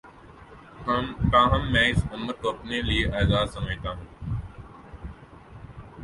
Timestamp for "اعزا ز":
3.09-3.53